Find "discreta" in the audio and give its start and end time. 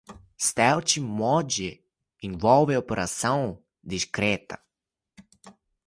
3.83-4.59